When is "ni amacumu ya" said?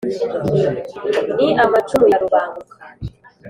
1.43-2.21